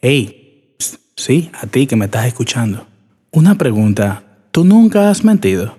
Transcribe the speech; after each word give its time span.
Hey, 0.00 0.76
sí, 1.16 1.50
a 1.60 1.66
ti 1.66 1.88
que 1.88 1.96
me 1.96 2.04
estás 2.04 2.24
escuchando. 2.26 2.86
Una 3.32 3.56
pregunta, 3.56 4.22
¿tú 4.52 4.62
nunca 4.62 5.10
has 5.10 5.24
mentido? 5.24 5.76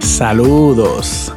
Saludos. 0.00 1.32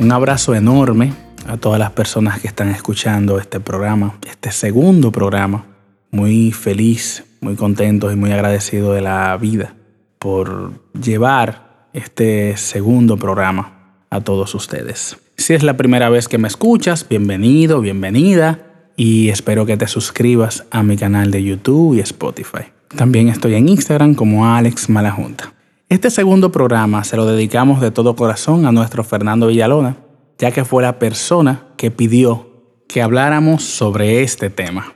Un 0.00 0.10
abrazo 0.10 0.56
enorme 0.56 1.12
a 1.46 1.58
todas 1.58 1.78
las 1.78 1.92
personas 1.92 2.40
que 2.40 2.48
están 2.48 2.70
escuchando 2.70 3.38
este 3.38 3.60
programa, 3.60 4.18
este 4.28 4.50
segundo 4.50 5.12
programa. 5.12 5.64
Muy 6.10 6.50
feliz, 6.50 7.24
muy 7.40 7.54
contento 7.54 8.10
y 8.10 8.16
muy 8.16 8.32
agradecido 8.32 8.92
de 8.94 9.02
la 9.02 9.36
vida 9.36 9.76
por 10.18 10.72
llevar 11.00 11.88
este 11.92 12.56
segundo 12.56 13.16
programa 13.16 13.94
a 14.10 14.20
todos 14.20 14.54
ustedes. 14.54 15.18
Si 15.36 15.54
es 15.54 15.62
la 15.62 15.76
primera 15.76 16.08
vez 16.08 16.28
que 16.28 16.38
me 16.38 16.48
escuchas, 16.48 17.06
bienvenido, 17.08 17.80
bienvenida 17.80 18.90
y 18.96 19.28
espero 19.28 19.66
que 19.66 19.76
te 19.76 19.86
suscribas 19.86 20.64
a 20.70 20.82
mi 20.82 20.96
canal 20.96 21.30
de 21.30 21.42
YouTube 21.42 21.96
y 21.96 22.00
Spotify. 22.00 22.72
También 22.96 23.28
estoy 23.28 23.54
en 23.54 23.68
Instagram 23.68 24.14
como 24.14 24.46
Alex 24.46 24.88
Malajunta. 24.88 25.52
Este 25.88 26.10
segundo 26.10 26.50
programa 26.50 27.04
se 27.04 27.16
lo 27.16 27.26
dedicamos 27.26 27.80
de 27.80 27.90
todo 27.90 28.16
corazón 28.16 28.66
a 28.66 28.72
nuestro 28.72 29.04
Fernando 29.04 29.46
Villalona, 29.46 29.96
ya 30.38 30.50
que 30.50 30.64
fue 30.64 30.82
la 30.82 30.98
persona 30.98 31.68
que 31.76 31.90
pidió 31.90 32.48
que 32.88 33.02
habláramos 33.02 33.62
sobre 33.62 34.22
este 34.22 34.50
tema. 34.50 34.94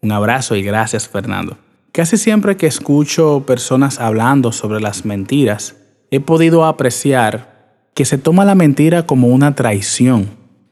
Un 0.00 0.12
abrazo 0.12 0.56
y 0.56 0.62
gracias 0.62 1.08
Fernando. 1.08 1.56
Casi 1.92 2.16
siempre 2.16 2.56
que 2.56 2.66
escucho 2.66 3.44
personas 3.46 4.00
hablando 4.00 4.50
sobre 4.50 4.80
las 4.80 5.04
mentiras, 5.04 5.76
he 6.10 6.20
podido 6.20 6.64
apreciar 6.64 7.52
que 7.92 8.06
se 8.06 8.16
toma 8.16 8.46
la 8.46 8.54
mentira 8.54 9.04
como 9.04 9.28
una 9.28 9.54
traición, 9.54 10.30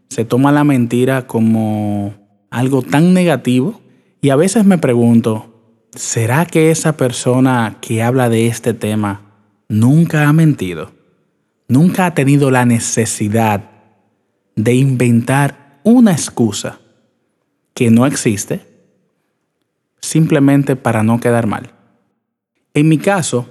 se 0.08 0.24
toma 0.24 0.50
la 0.50 0.64
mentira 0.64 1.27
como 1.27 2.14
algo 2.48 2.80
tan 2.80 3.12
negativo 3.12 3.82
y 4.22 4.30
a 4.30 4.36
veces 4.36 4.64
me 4.64 4.78
pregunto, 4.78 5.84
¿será 5.94 6.46
que 6.46 6.70
esa 6.70 6.96
persona 6.96 7.77
que 7.82 8.02
habla 8.02 8.30
de 8.30 8.46
este 8.46 8.72
tema 8.72 9.20
nunca 9.68 10.27
ha 10.27 10.32
mentido? 10.32 10.90
¿Nunca 11.68 12.06
ha 12.06 12.14
tenido 12.14 12.50
la 12.50 12.64
necesidad 12.64 13.70
de 14.56 14.74
inventar 14.74 15.80
una 15.84 16.12
excusa 16.12 16.80
que 17.74 17.90
no 17.90 18.06
existe 18.06 18.69
simplemente 20.00 20.76
para 20.76 21.02
no 21.02 21.20
quedar 21.20 21.46
mal. 21.46 21.72
En 22.74 22.88
mi 22.88 22.98
caso, 22.98 23.48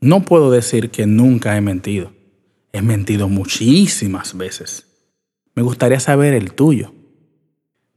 no 0.00 0.22
puedo 0.22 0.50
decir 0.50 0.90
que 0.90 1.06
nunca 1.06 1.56
he 1.56 1.60
mentido. 1.60 2.12
He 2.72 2.82
mentido 2.82 3.28
muchísimas 3.28 4.36
veces. 4.36 4.86
Me 5.54 5.62
gustaría 5.62 5.98
saber 5.98 6.34
el 6.34 6.52
tuyo. 6.52 6.92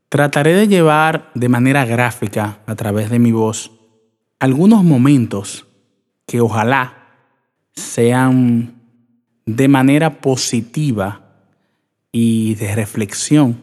Trataré 0.09 0.53
de 0.55 0.67
llevar 0.67 1.31
de 1.35 1.47
manera 1.47 1.85
gráfica, 1.85 2.59
a 2.65 2.75
través 2.75 3.09
de 3.09 3.19
mi 3.19 3.31
voz, 3.31 3.71
algunos 4.39 4.83
momentos 4.83 5.67
que 6.25 6.41
ojalá 6.41 7.01
sean 7.73 8.81
de 9.45 9.67
manera 9.67 10.21
positiva 10.21 11.21
y 12.11 12.55
de 12.55 12.75
reflexión 12.75 13.61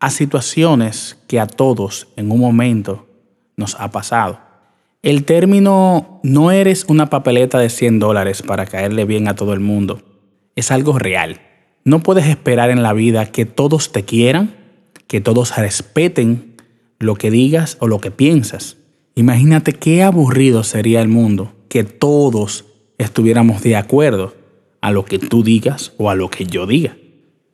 a 0.00 0.10
situaciones 0.10 1.18
que 1.28 1.40
a 1.40 1.46
todos 1.46 2.08
en 2.16 2.30
un 2.30 2.40
momento 2.40 3.07
nos 3.58 3.74
ha 3.78 3.90
pasado. 3.90 4.40
El 5.02 5.24
término 5.24 6.20
no 6.22 6.50
eres 6.50 6.86
una 6.88 7.10
papeleta 7.10 7.58
de 7.58 7.68
100 7.68 7.98
dólares 7.98 8.40
para 8.40 8.64
caerle 8.64 9.04
bien 9.04 9.28
a 9.28 9.34
todo 9.34 9.52
el 9.52 9.60
mundo 9.60 10.02
es 10.58 10.72
algo 10.72 10.98
real. 10.98 11.40
No 11.84 12.00
puedes 12.00 12.26
esperar 12.26 12.70
en 12.70 12.82
la 12.82 12.92
vida 12.92 13.26
que 13.26 13.46
todos 13.46 13.92
te 13.92 14.04
quieran, 14.04 14.56
que 15.06 15.20
todos 15.20 15.56
respeten 15.56 16.56
lo 16.98 17.14
que 17.14 17.30
digas 17.30 17.76
o 17.78 17.86
lo 17.86 18.00
que 18.00 18.10
piensas. 18.10 18.76
Imagínate 19.14 19.72
qué 19.72 20.02
aburrido 20.02 20.64
sería 20.64 21.00
el 21.00 21.06
mundo 21.06 21.54
que 21.68 21.84
todos 21.84 22.64
estuviéramos 22.98 23.62
de 23.62 23.76
acuerdo 23.76 24.34
a 24.80 24.90
lo 24.90 25.04
que 25.04 25.20
tú 25.20 25.44
digas 25.44 25.92
o 25.96 26.10
a 26.10 26.16
lo 26.16 26.28
que 26.28 26.44
yo 26.44 26.66
diga. 26.66 26.96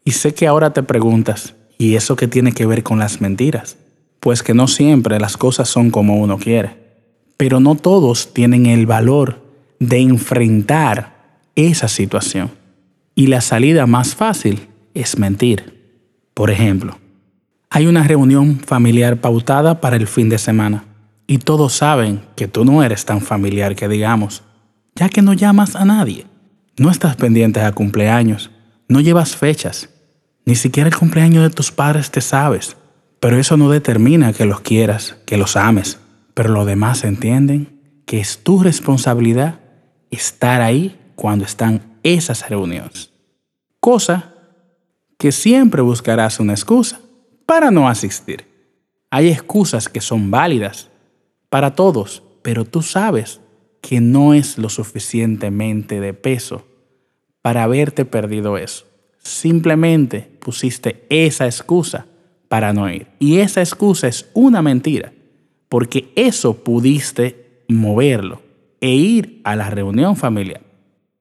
Y 0.03 0.13
sé 0.13 0.33
que 0.33 0.47
ahora 0.47 0.73
te 0.73 0.83
preguntas, 0.83 1.55
¿y 1.77 1.97
eso 1.97 2.17
qué 2.17 2.27
tiene 2.27 2.53
que 2.53 2.65
ver 2.65 2.83
con 2.83 2.99
las 2.99 3.21
mentiras? 3.21 3.77
Pues 4.25 4.43
que 4.43 4.55
no 4.55 4.69
siempre 4.69 5.21
las 5.21 5.37
cosas 5.37 5.69
son 5.69 5.91
como 5.91 6.17
uno 6.17 6.39
quiere. 6.39 6.79
Pero 7.37 7.61
no 7.61 7.75
todos 7.75 8.33
tienen 8.33 8.65
el 8.65 8.87
valor 8.87 9.43
de 9.79 10.01
enfrentar 10.01 11.43
esa 11.57 11.89
situación. 11.89 12.51
Y 13.15 13.27
la 13.27 13.43
salida 13.43 13.87
más 13.87 14.15
fácil 14.15 14.67
es 14.95 15.19
mentir. 15.19 16.09
Por 16.33 16.51
ejemplo, 16.51 16.97
hay 17.69 17.87
una 17.87 18.03
reunión 18.05 18.61
familiar 18.61 19.21
pautada 19.21 19.83
para 19.83 19.97
el 19.97 20.07
fin 20.07 20.31
de 20.31 20.39
semana 20.39 20.87
y 21.27 21.37
todos 21.37 21.75
saben 21.75 22.23
que 22.35 22.49
tú 22.49 22.65
no 22.65 22.83
eres 22.83 23.05
tan 23.05 23.21
familiar 23.21 23.77
que 23.77 23.89
digamos, 23.89 24.43
ya 24.95 25.11
que 25.11 25.21
no 25.21 25.35
llamas 25.35 25.77
a 25.77 25.85
nadie, 25.85 26.25
no 26.79 26.91
estás 26.91 27.17
pendiente 27.17 27.61
a 27.61 27.73
cumpleaños, 27.73 28.51
no 28.89 29.03
llevas 29.03 29.37
fechas, 29.37 29.91
ni 30.47 30.55
siquiera 30.55 30.89
el 30.89 30.97
cumpleaños 30.97 31.43
de 31.43 31.51
tus 31.51 31.71
padres 31.71 32.11
te 32.11 32.23
sabes. 32.23 32.75
Pero 33.25 33.39
eso 33.39 33.57
no 33.57 33.71
determina 33.71 34.35
que 34.35 34.45
los 34.45 34.61
quieras, 34.61 35.17
que 35.25 35.39
los 35.39 35.57
ames. 35.57 35.99
Pero 36.35 36.51
los 36.51 36.67
demás 36.67 37.05
entienden 37.05 38.03
que 38.05 38.21
es 38.21 38.45
tu 38.45 38.63
responsabilidad 38.63 39.61
estar 40.11 40.61
ahí 40.61 41.01
cuando 41.15 41.47
están 41.47 41.97
esas 42.03 42.47
reuniones. 42.51 43.15
Cosa 43.81 44.35
que 45.17 45.33
siempre 45.33 45.81
buscarás 45.81 46.39
una 46.39 46.53
excusa 46.53 47.01
para 47.47 47.71
no 47.71 47.89
asistir. 47.89 48.45
Hay 49.09 49.31
excusas 49.31 49.89
que 49.89 50.03
son 50.03 50.31
válidas 50.31 50.91
para 51.49 51.75
todos, 51.75 52.23
pero 52.43 52.67
tú 52.67 52.83
sabes 52.83 53.41
que 53.81 54.03
no 54.03 54.35
es 54.35 54.59
lo 54.59 54.69
suficientemente 54.69 55.99
de 55.99 56.13
peso 56.13 56.67
para 57.41 57.63
haberte 57.63 58.05
perdido 58.05 58.59
eso. 58.59 58.85
Simplemente 59.17 60.21
pusiste 60.41 61.07
esa 61.09 61.47
excusa 61.47 62.05
Y 63.19 63.39
esa 63.39 63.61
excusa 63.61 64.07
es 64.07 64.31
una 64.33 64.63
mentira, 64.63 65.13
porque 65.69 66.13
eso 66.15 66.63
pudiste 66.63 67.65
moverlo 67.69 68.43
e 68.81 68.95
ir 68.95 69.41
a 69.45 69.57
la 69.57 69.71
reunión 69.71 70.17
familiar. 70.17 70.61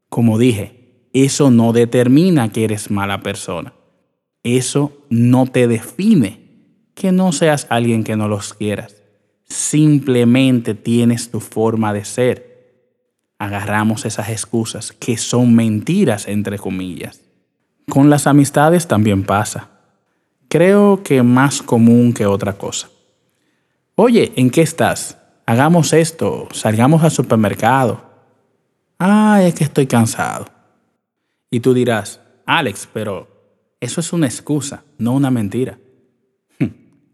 Como 0.10 0.38
dije, 0.38 1.08
eso 1.14 1.50
no 1.50 1.74
determina 1.74 2.50
que 2.50 2.66
eres 2.66 2.92
mala 2.92 3.22
persona. 3.22 3.74
Eso 4.44 5.06
no 5.10 5.48
te 5.48 5.68
define 5.68 6.40
que 6.94 7.12
no 7.12 7.32
seas 7.32 7.66
alguien 7.70 8.04
que 8.04 8.16
no 8.16 8.28
los 8.28 8.54
quieras. 8.54 9.02
Simplemente 9.46 10.76
tienes 10.76 11.32
tu 11.32 11.40
forma 11.40 11.94
de 11.94 12.06
ser. 12.06 12.54
Agarramos 13.40 14.06
esas 14.06 14.30
excusas 14.30 14.92
que 14.92 15.18
son 15.18 15.56
mentiras, 15.56 16.28
entre 16.28 16.60
comillas. 16.60 17.22
Con 17.90 18.10
las 18.10 18.28
amistades 18.28 18.88
también 18.88 19.24
pasa 19.24 19.73
creo 20.54 21.02
que 21.02 21.24
más 21.24 21.64
común 21.64 22.14
que 22.14 22.28
otra 22.28 22.54
cosa. 22.54 22.88
Oye, 23.96 24.34
¿en 24.36 24.52
qué 24.52 24.62
estás? 24.62 25.18
Hagamos 25.48 25.94
esto, 25.94 26.48
salgamos 26.52 27.02
al 27.02 27.10
supermercado. 27.10 28.04
Ah, 29.00 29.42
es 29.42 29.56
que 29.56 29.64
estoy 29.64 29.88
cansado. 29.88 30.46
Y 31.50 31.62
tú 31.62 31.74
dirás, 31.74 32.22
Alex, 32.46 32.88
pero 32.94 33.28
eso 33.82 34.00
es 34.00 34.14
una 34.14 34.28
excusa, 34.28 34.84
no 35.00 35.14
una 35.14 35.32
mentira. 35.32 35.80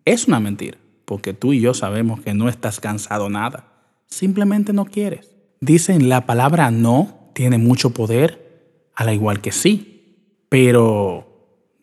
Es 0.03 0.27
una 0.27 0.41
mentira, 0.41 0.77
porque 1.05 1.33
tú 1.33 1.53
y 1.53 1.61
yo 1.61 1.73
sabemos 1.73 2.19
que 2.19 2.33
no 2.33 2.49
estás 2.49 2.81
cansado 2.81 3.29
nada. 3.29 3.71
Simplemente 4.07 4.73
no 4.73 4.83
quieres. 4.83 5.33
Dicen, 5.61 6.09
la 6.09 6.25
palabra 6.25 6.71
no 6.71 7.31
tiene 7.33 7.57
mucho 7.57 7.91
poder, 7.91 8.89
al 8.95 9.13
igual 9.13 9.39
que 9.39 9.53
sí. 9.53 10.17
Pero 10.49 11.28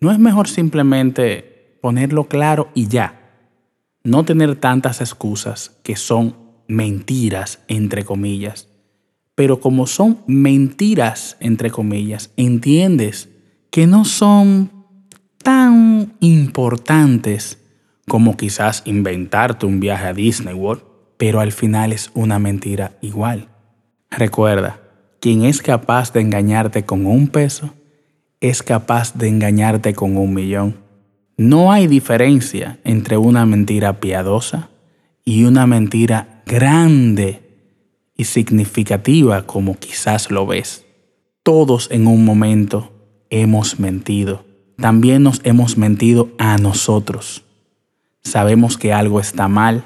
¿No 0.01 0.11
es 0.11 0.19
mejor 0.19 0.49
simplemente 0.49 1.79
ponerlo 1.81 2.29
claro 2.29 2.69
y 2.75 2.89
ya? 2.89 3.21
No 4.05 4.25
tener 4.25 4.57
tantas 4.57 5.01
excusas 5.01 5.79
que 5.83 5.97
son 5.97 6.37
mentiras, 6.69 7.61
entre 7.69 8.05
comillas. 8.05 8.69
Pero 9.35 9.61
como 9.61 9.87
son 9.87 10.21
mentiras, 10.27 11.37
entre 11.41 11.71
comillas, 11.71 12.31
entiendes 12.37 13.29
que 13.71 13.87
no 13.87 14.05
son 14.05 14.71
tan 15.43 16.15
importantes 16.21 17.59
como 18.09 18.37
quizás 18.37 18.83
inventarte 18.85 19.67
un 19.67 19.81
viaje 19.81 20.07
a 20.07 20.13
Disney 20.13 20.55
World, 20.55 20.83
pero 21.17 21.41
al 21.41 21.53
final 21.53 21.93
es 21.93 22.11
una 22.15 22.39
mentira 22.39 22.99
igual. 23.01 23.49
Recuerda, 24.11 24.81
quien 25.21 25.45
es 25.45 25.61
capaz 25.63 26.13
de 26.13 26.21
engañarte 26.21 26.85
con 26.85 27.07
un 27.07 27.29
peso, 27.29 27.75
es 28.41 28.63
capaz 28.63 29.15
de 29.15 29.29
engañarte 29.29 29.95
con 29.95 30.17
un 30.17 30.35
millón. 30.35 30.77
No 31.37 31.73
hay 31.73 31.87
diferencia 31.87 32.79
entre 32.85 33.17
una 33.17 33.47
mentira 33.47 34.01
piadosa 34.01 34.71
y 35.25 35.45
una 35.45 35.67
mentira 35.67 36.43
grande 36.47 37.43
y 38.17 38.25
significativa 38.25 39.47
como 39.47 39.79
quizás 39.79 40.31
lo 40.31 40.47
ves. 40.47 40.85
Todos 41.43 41.89
en 41.91 42.07
un 42.07 42.25
momento 42.25 42.93
hemos 43.31 43.79
mentido. 43.79 44.45
También 44.77 45.23
nos 45.23 45.41
hemos 45.45 45.77
mentido 45.77 46.31
a 46.39 46.57
nosotros. 46.59 47.45
Sabemos 48.23 48.77
que 48.79 48.93
algo 48.93 49.21
está 49.21 49.49
mal 49.49 49.85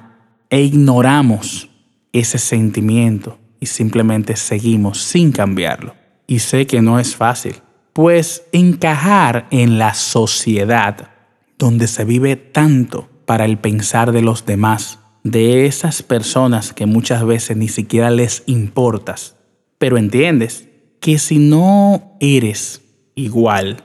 e 0.50 0.62
ignoramos 0.62 1.68
ese 2.12 2.38
sentimiento 2.38 3.38
y 3.60 3.66
simplemente 3.66 4.36
seguimos 4.36 5.02
sin 5.02 5.32
cambiarlo. 5.32 5.94
Y 6.26 6.40
sé 6.40 6.66
que 6.66 6.80
no 6.80 6.98
es 6.98 7.16
fácil, 7.16 7.56
pues 8.00 8.44
encajar 8.52 9.46
en 9.50 9.78
la 9.78 9.92
sociedad 9.92 11.10
donde 11.58 11.86
se 11.86 12.06
vive 12.06 12.34
tanto 12.34 13.10
para 13.26 13.44
el 13.44 13.58
pensar 13.58 14.12
de 14.12 14.22
los 14.22 14.46
demás, 14.46 15.00
de 15.22 15.66
esas 15.66 16.02
personas 16.02 16.72
que 16.72 16.86
muchas 16.86 17.26
veces 17.26 17.58
ni 17.58 17.68
siquiera 17.68 18.08
les 18.08 18.42
importas, 18.46 19.36
pero 19.76 19.98
entiendes 19.98 20.66
que 20.98 21.18
si 21.18 21.38
no 21.38 22.16
eres 22.20 22.80
igual 23.16 23.84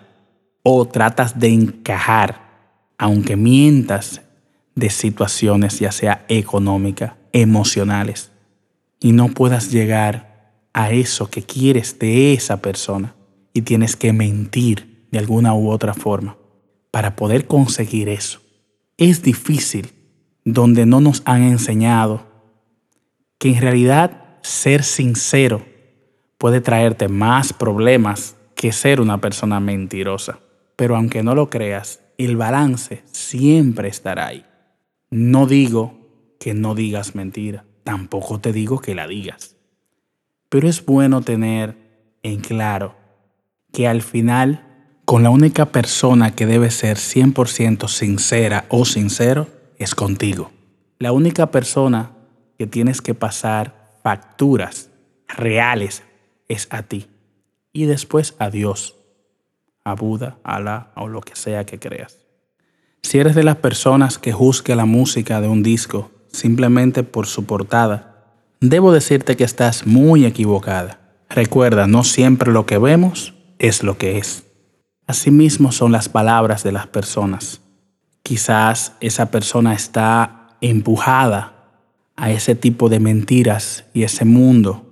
o 0.64 0.88
tratas 0.88 1.38
de 1.38 1.50
encajar, 1.50 2.72
aunque 2.98 3.36
mientas 3.36 4.22
de 4.76 4.92
situaciones 4.92 5.80
ya 5.80 5.92
sea 5.92 6.24
económicas, 6.30 7.16
emocionales, 7.34 8.32
y 9.02 9.12
no 9.12 9.28
puedas 9.28 9.74
llegar 9.74 10.54
a 10.72 10.92
eso 10.92 11.30
que 11.30 11.44
quieres 11.44 12.00
de 12.00 12.32
esa 12.32 12.62
persona 12.62 13.15
y 13.56 13.62
tienes 13.62 13.96
que 13.96 14.12
mentir 14.12 15.07
de 15.12 15.18
alguna 15.18 15.56
u 15.56 15.72
otra 15.72 15.94
forma 15.94 16.38
para 16.92 17.16
poder 17.16 17.48
conseguir 17.48 18.10
eso. 18.10 18.42
Es 18.98 19.24
difícil 19.24 19.94
donde 20.44 20.86
no 20.86 21.00
nos 21.00 21.24
han 21.25 21.42
enseñado 21.42 22.28
que 23.40 23.50
en 23.50 23.62
realidad 23.62 24.40
ser 24.42 24.84
sincero 24.84 25.66
puede 26.38 26.60
traerte 26.60 27.07
más 27.07 27.54
problemas 27.54 28.36
que 28.56 28.74
ser 28.74 29.00
una 29.00 29.22
persona 29.22 29.62
mentirosa. 29.62 30.40
Pero 30.75 30.98
aunque 30.98 31.24
no 31.24 31.34
lo 31.34 31.50
creas, 31.50 32.01
el 32.18 32.36
balance 32.36 33.04
siempre 33.06 33.88
estará 33.88 34.28
ahí. 34.28 34.46
No 35.10 35.48
digo 35.48 36.36
que 36.42 36.54
no 36.54 36.75
digas 36.75 37.16
mentira, 37.16 37.63
tampoco 37.86 38.42
te 38.42 38.51
digo 38.51 38.80
que 38.80 38.96
la 38.96 39.08
digas. 39.08 39.56
Pero 40.50 40.68
es 40.68 40.86
bueno 40.86 41.22
tener 41.22 41.78
en 42.22 42.42
claro 42.42 43.05
que 43.75 43.89
al 43.89 44.01
final, 44.01 44.63
con 45.04 45.22
la 45.22 45.30
única 45.30 45.66
persona 45.66 46.31
que 46.31 46.45
debe 46.45 46.72
ser 46.72 46.95
100% 46.95 47.89
sincera 47.89 48.63
o 48.69 48.86
sincero, 48.86 49.50
es 49.77 49.94
contigo. 49.95 50.50
La 50.98 51.12
única 51.12 51.51
persona 51.51 52.13
que 52.57 52.68
tienes 52.68 53.01
que 53.01 53.13
pasar 53.13 53.92
facturas 54.01 54.92
reales 55.27 56.04
es 56.48 56.69
a 56.72 56.83
ti. 56.83 57.07
Y 57.74 57.83
después 57.83 58.36
a 58.39 58.50
Dios, 58.50 58.95
a 59.83 59.94
Buda, 59.94 60.38
a 60.45 60.56
Alá 60.56 60.94
o 60.95 61.10
lo 61.10 61.19
que 61.19 61.36
sea 61.36 61.66
que 61.66 61.77
creas. 61.77 62.19
Si 63.04 63.19
eres 63.19 63.36
de 63.36 63.44
las 63.44 63.57
personas 63.57 64.18
que 64.18 64.31
juzga 64.31 64.74
la 64.77 64.86
música 64.86 65.42
de 65.42 65.50
un 65.50 65.63
disco 65.63 66.12
simplemente 66.31 67.04
por 67.04 67.27
su 67.27 67.45
portada, 67.45 68.24
debo 68.62 68.94
decirte 68.94 69.36
que 69.36 69.44
estás 69.44 69.86
muy 69.86 70.25
equivocada. 70.25 71.01
Recuerda, 71.30 71.88
no 71.88 72.06
siempre 72.06 72.54
lo 72.54 72.66
que 72.66 72.77
vemos 72.77 73.35
es 73.60 73.84
lo 73.84 73.98
que 73.98 74.18
es. 74.18 74.46
Asimismo 75.07 75.72
son 75.72 75.92
las 75.92 76.10
palabras 76.10 76.63
de 76.63 76.72
las 76.72 76.88
personas. 76.88 77.62
Quizás 78.24 78.94
esa 79.02 79.30
persona 79.30 79.74
está 79.74 80.57
empujada 80.62 81.54
a 82.16 82.31
ese 82.31 82.56
tipo 82.56 82.90
de 82.90 83.00
mentiras 83.00 83.86
y 83.94 84.04
ese 84.04 84.25
mundo 84.25 84.86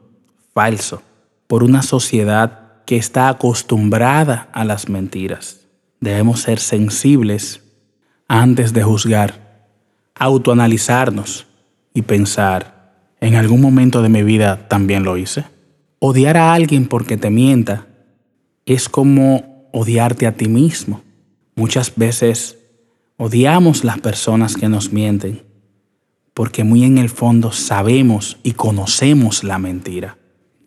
falso 0.54 1.02
por 1.48 1.64
una 1.64 1.82
sociedad 1.82 2.84
que 2.86 2.98
está 2.98 3.30
acostumbrada 3.30 4.50
a 4.54 4.66
las 4.66 4.90
mentiras. 4.90 5.62
Debemos 6.00 6.42
ser 6.42 6.60
sensibles 6.60 7.64
antes 8.28 8.74
de 8.74 8.84
juzgar, 8.84 9.68
autoanalizarnos 10.16 11.48
y 11.94 12.02
pensar, 12.04 12.94
¿en 13.20 13.36
algún 13.36 13.62
momento 13.62 14.02
de 14.02 14.10
mi 14.10 14.22
vida 14.22 14.68
también 14.68 15.04
lo 15.04 15.18
hice? 15.18 15.46
Odiar 16.00 16.38
a 16.38 16.54
alguien 16.54 16.88
porque 16.88 17.18
te 17.18 17.30
mienta 17.30 17.88
es 18.66 18.90
como 18.90 19.70
odiarte 19.72 20.28
a 20.28 20.34
ti 20.34 20.48
mismo. 20.48 21.02
Muchas 21.56 21.94
veces 21.96 22.58
odiamos 23.18 23.84
las 23.84 24.00
personas 24.00 24.56
que 24.56 24.70
nos 24.70 24.92
mienten 24.92 25.44
porque 26.34 26.64
muy 26.64 26.84
en 26.84 26.98
el 26.98 27.10
fondo 27.10 27.52
sabemos 27.52 28.38
y 28.42 28.54
conocemos 28.54 29.44
la 29.44 29.60
mentira 29.60 30.18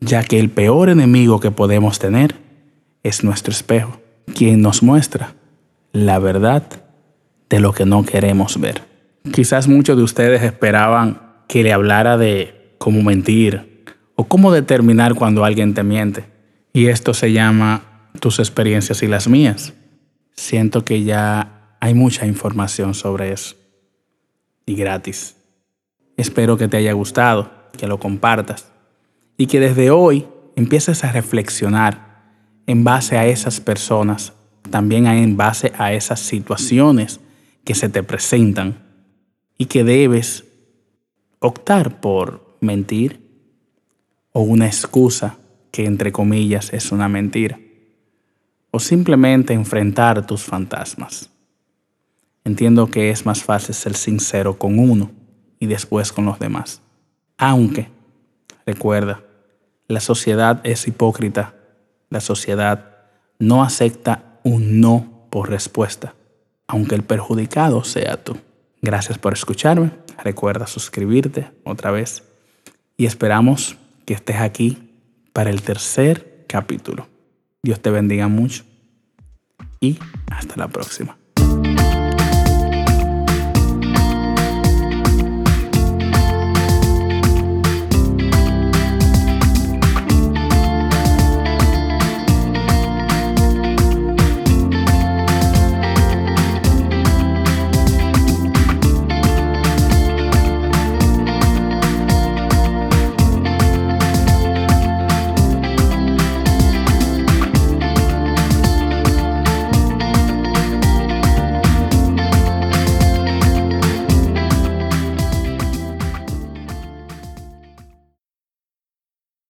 ya 0.00 0.22
que 0.22 0.38
el 0.38 0.50
peor 0.50 0.88
enemigo 0.88 1.40
que 1.40 1.50
podemos 1.50 1.98
tener 1.98 2.37
es 3.02 3.25
nuestro 3.25 3.52
espejo, 3.52 4.00
quien 4.34 4.60
nos 4.60 4.82
muestra 4.82 5.34
la 5.92 6.19
verdad 6.19 6.64
de 7.49 7.60
lo 7.60 7.72
que 7.72 7.87
no 7.87 8.04
queremos 8.04 8.60
ver. 8.60 8.82
Quizás 9.32 9.69
muchos 9.69 9.96
de 9.96 10.02
ustedes 10.02 10.42
esperaban 10.42 11.20
que 11.49 11.62
le 11.62 11.72
hablara 11.72 12.16
de 12.16 12.75
cómo 12.78 13.02
mentir 13.02 13.84
o 14.14 14.25
cómo 14.25 14.52
determinar 14.52 15.14
cuando 15.14 15.44
alguien 15.44 15.75
te 15.75 15.82
miente. 15.82 16.25
Y 16.76 16.88
esto 16.88 17.14
se 17.14 17.32
llama 17.32 18.11
tus 18.20 18.38
experiencias 18.38 19.02
y 19.02 19.06
las 19.06 19.28
mías. 19.28 19.73
Siento 20.32 20.84
que 20.84 21.05
ya 21.05 21.75
hay 21.81 21.94
mucha 21.94 22.26
información 22.26 22.93
sobre 22.93 23.32
eso. 23.32 23.56
Y 24.67 24.76
gratis. 24.76 25.37
Espero 26.19 26.58
que 26.58 26.69
te 26.69 26.76
haya 26.76 26.93
gustado, 26.93 27.50
que 27.78 27.87
lo 27.87 27.99
compartas 27.99 28.70
y 29.38 29.46
que 29.46 29.58
desde 29.58 29.90
hoy 29.90 30.26
empieces 30.55 31.02
a 31.02 31.12
reflexionar 31.12 32.34
en 32.67 32.84
base 32.84 33.17
a 33.17 33.25
esas 33.25 33.58
personas, 33.58 34.34
también 34.70 35.06
en 35.06 35.34
base 35.38 35.73
a 35.78 35.94
esas 35.94 36.20
situaciones 36.20 37.20
que 37.64 37.75
se 37.75 37.88
te 37.88 38.02
presentan 38.02 38.84
y 39.56 39.64
que 39.64 39.82
debes 39.82 40.44
optar 41.38 42.02
por 42.02 42.58
mentir 42.61 43.19
o 44.32 44.43
una 44.43 44.67
excusa 44.67 45.38
que 45.76 45.84
entre 45.84 46.11
comillas 46.11 46.73
es 46.73 46.90
una 46.90 47.06
mentira 47.06 47.61
o 48.70 48.81
simplemente 48.81 49.52
enfrentar 49.52 50.26
tus 50.26 50.43
fantasmas. 50.43 51.28
Entiendo 52.44 52.87
que 52.87 53.11
es 53.11 53.26
más 53.26 53.44
fácil 53.44 53.75
ser 53.75 53.94
sincero 53.94 54.58
con 54.58 54.78
uno 54.78 55.11
y 55.58 55.67
después 55.67 56.14
con 56.14 56.25
los 56.25 56.38
demás. 56.38 56.81
Aunque, 57.37 57.90
recuerda, 58.64 59.23
la 59.87 60.00
sociedad 60.00 60.62
es 60.64 60.88
hipócrita. 60.88 61.55
La 62.09 62.21
sociedad 62.21 62.97
no 63.38 63.62
acepta 63.62 64.38
un 64.45 64.80
no 64.80 65.26
por 65.28 65.50
respuesta, 65.50 66.14
aunque 66.68 66.95
el 66.95 67.02
perjudicado 67.02 67.85
sea 67.85 68.25
tú. 68.25 68.38
Gracias 68.80 69.18
por 69.18 69.35
escucharme. 69.35 69.90
Recuerda 70.25 70.66
suscribirte 70.66 71.50
otra 71.64 71.90
vez 71.90 72.23
y 72.97 73.04
esperamos 73.04 73.76
que 74.06 74.14
estés 74.14 74.37
aquí 74.37 74.86
para 75.37 75.50
el 75.50 75.61
tercer 75.61 76.47
capítulo. 76.49 77.07
Dios 77.62 77.83
te 77.83 77.90
bendiga 77.90 78.26
mucho 78.26 78.64
y 79.81 79.99
hasta 80.31 80.57
la 80.57 80.69
próxima. 80.69 81.19